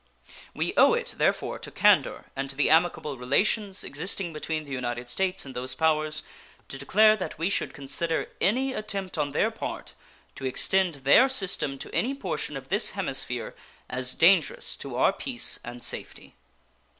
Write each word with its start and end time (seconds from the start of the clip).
We 0.55 0.73
owe 0.77 0.95
it, 0.95 1.13
therefore, 1.19 1.59
to 1.59 1.69
candor 1.69 2.25
and 2.35 2.49
to 2.49 2.55
the 2.55 2.71
amicable 2.71 3.19
relations 3.19 3.83
existing 3.83 4.33
between 4.33 4.65
the 4.65 4.71
United 4.71 5.09
States 5.09 5.45
and 5.45 5.53
those 5.55 5.75
powers 5.75 6.23
to 6.69 6.79
declare 6.79 7.15
that 7.17 7.37
we 7.37 7.51
should 7.51 7.71
consider 7.75 8.31
any 8.41 8.73
attempt 8.73 9.19
on 9.19 9.31
their 9.31 9.51
part 9.51 9.93
to 10.33 10.45
extend 10.45 10.95
their 11.05 11.29
system 11.29 11.77
to 11.77 11.93
any 11.93 12.15
portion 12.15 12.57
of 12.57 12.69
this 12.69 12.89
hemisphere 12.97 13.53
as 13.91 14.15
dangerous 14.15 14.75
to 14.77 14.95
our 14.95 15.13
peace 15.13 15.59
and 15.63 15.83
safety. 15.83 16.33